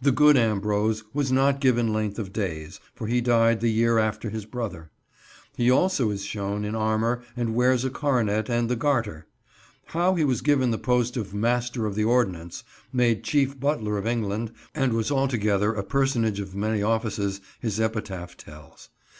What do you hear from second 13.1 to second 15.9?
Chief Butler of England, and was altogether a